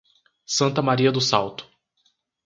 Santa 0.47 0.81
Maria 0.81 1.11
do 1.11 1.21
Salto 1.21 1.69